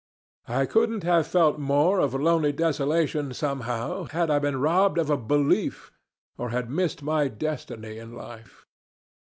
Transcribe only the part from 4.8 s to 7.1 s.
of a belief or had missed